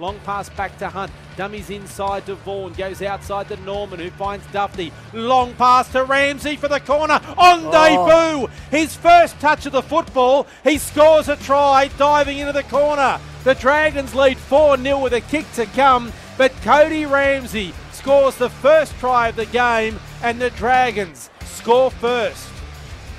[0.00, 1.12] Long pass back to Hunt.
[1.36, 2.72] Dummies inside to Vaughan.
[2.72, 4.92] Goes outside to Norman, who finds Dufty.
[5.12, 7.20] Long pass to Ramsey for the corner.
[7.36, 7.70] On Oh.
[7.70, 8.48] debut.
[8.70, 10.46] His first touch of the football.
[10.64, 13.20] He scores a try, diving into the corner.
[13.44, 16.14] The Dragons lead 4 0 with a kick to come.
[16.38, 22.48] But Cody Ramsey scores the first try of the game, and the Dragons score first.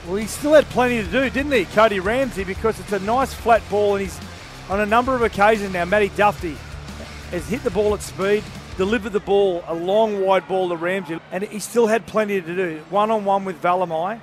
[0.07, 2.43] Well, he still had plenty to do, didn't he, Cody Ramsey?
[2.43, 4.19] Because it's a nice flat ball, and he's
[4.67, 5.85] on a number of occasions now.
[5.85, 6.55] Matty Dufty
[7.31, 8.43] has hit the ball at speed,
[8.77, 12.55] delivered the ball, a long wide ball to Ramsey, and he still had plenty to
[12.55, 12.83] do.
[12.89, 14.21] One on one with Valemei.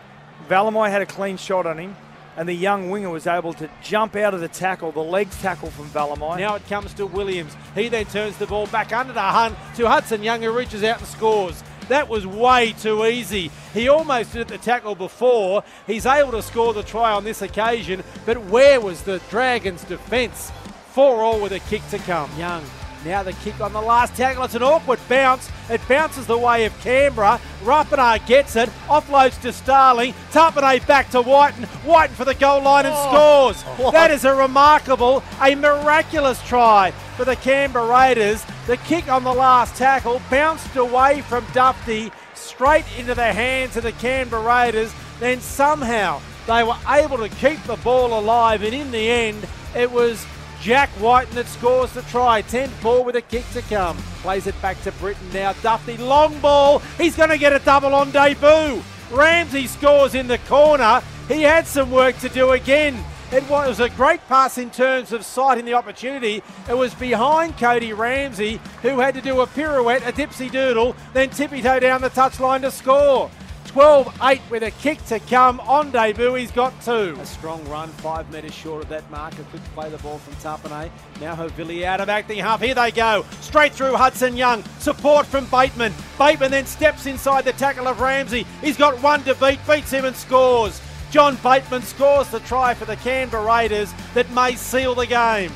[0.49, 1.97] Valemei had a clean shot on him,
[2.37, 5.71] and the young winger was able to jump out of the tackle, the legs tackle
[5.71, 6.39] from Valemei.
[6.39, 7.57] Now it comes to Williams.
[7.75, 10.99] He then turns the ball back under to Hunt to Hudson Young, who reaches out
[10.99, 11.63] and scores.
[11.89, 13.51] That was way too easy.
[13.73, 15.65] He almost did the tackle before.
[15.87, 20.53] He's able to score the try on this occasion, but where was the Dragons' defence?
[20.91, 22.31] Four all with a kick to come.
[22.39, 22.63] Young.
[23.05, 24.45] Now the kick on the last tackle.
[24.45, 25.49] It's an awkward bounce.
[25.71, 27.41] It bounces the way of Canberra.
[27.63, 28.69] Rapana gets it.
[28.89, 30.15] Offloads to Starling.
[30.33, 31.67] Tapine back to Wighton.
[31.85, 33.53] Wighton for the goal line and oh.
[33.53, 33.93] scores.
[33.99, 38.45] That is a remarkable, a miraculous try for the Canberra Raiders.
[38.67, 43.83] The kick on the last tackle bounced away from Dufty straight into the hands of
[43.83, 44.93] the Canberra Raiders.
[45.21, 49.91] Then somehow they were able to keep the ball alive, and in the end, it
[49.91, 50.25] was
[50.61, 52.43] Jack Wighton that scores the try.
[52.43, 53.97] 10 ball with a kick to come.
[54.23, 55.53] Plays it back to Britain now.
[55.55, 56.81] Dufty, long ball.
[56.99, 58.83] He's going to get a double on debut.
[59.11, 61.01] Ramsey scores in the corner.
[61.29, 63.03] He had some work to do again.
[63.31, 66.43] It was a great pass in terms of sighting the opportunity.
[66.69, 71.29] It was behind Cody Ramsey, who had to do a pirouette, a dipsy doodle, then
[71.29, 73.31] tippy toe down the touchline to score.
[73.69, 76.35] 12 8 with a kick to come on debut.
[76.35, 77.15] He's got two.
[77.21, 79.39] A strong run, five metres short of that mark.
[79.39, 80.91] A quick play the ball from Tapine.
[81.21, 82.63] Now Havili out of acting half.
[82.63, 83.27] Here they go.
[83.43, 84.65] Straight through Hudson Young.
[84.79, 85.93] Support from Bateman.
[86.19, 88.47] Bateman then steps inside the tackle of Ramsey.
[88.63, 90.81] He's got one to beat, beats him and scores.
[91.11, 95.53] John Bateman scores the try for the Canberra Raiders that may seal the game.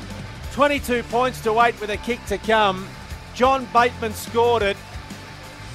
[0.53, 2.87] 22 points to 8 with a kick to come.
[3.33, 4.77] John Bateman scored it.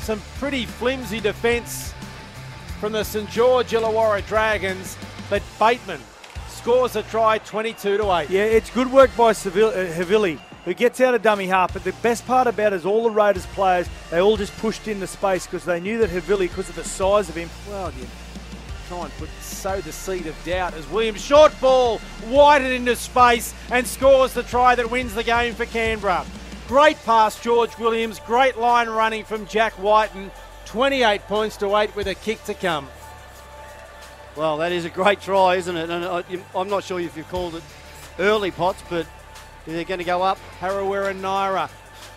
[0.01, 1.95] Some pretty flimsy defence
[2.79, 4.97] from the St George Illawarra Dragons,
[5.29, 6.01] but Bateman
[6.49, 8.31] scores a try 22 to 8.
[8.31, 11.73] Yeah, it's good work by uh, Havili, who gets out of dummy half.
[11.73, 14.87] But the best part about it is all the Raiders players, they all just pushed
[14.87, 18.07] into space because they knew that Havili, because of the size of him, Well, you
[18.89, 23.55] try and put sow the seed of doubt as Williams short ball widened into space
[23.71, 26.25] and scores the try that wins the game for Canberra.
[26.69, 28.21] Great pass, George Williams.
[28.21, 30.31] Great line running from Jack Wighton.
[30.69, 32.87] 28 points to 8 with a kick to come.
[34.37, 35.89] Well, that is a great try, isn't it?
[35.89, 37.63] And uh, I, I'm not sure if you've called it
[38.19, 39.07] early pots, but
[39.67, 40.39] they're going to go up.
[40.61, 41.71] Harawira Naera.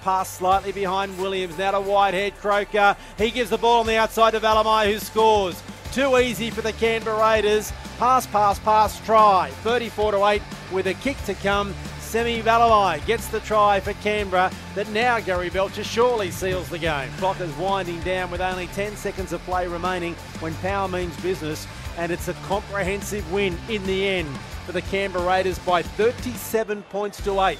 [0.03, 1.57] Pass slightly behind Williams.
[1.57, 2.97] Now to Whitehead Croker.
[3.17, 5.63] He gives the ball on the outside to Valemei, who scores.
[5.93, 7.71] Too easy for the Canberra Raiders.
[7.99, 9.49] Pass, pass, pass, try.
[9.61, 10.41] 34 to 8
[10.73, 11.73] with a kick to come.
[12.11, 17.09] Semi Valemei gets the try for Canberra that now Gary Belcher surely seals the game.
[17.19, 21.65] Clock is winding down with only 10 seconds of play remaining when power means business,
[21.97, 24.27] and it's a comprehensive win in the end
[24.65, 27.57] for the Canberra Raiders by 37 points to 8.